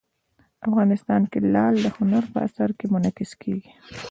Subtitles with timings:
[0.67, 3.71] افغانستان کې لعل د هنر په اثار کې منعکس کېږي.